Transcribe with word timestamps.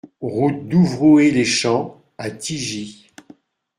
Route 0.21 0.67
d'Ouvrouer 0.67 1.29
Les 1.29 1.45
Champs 1.45 2.01
à 2.17 2.31
Tigy 2.31 3.11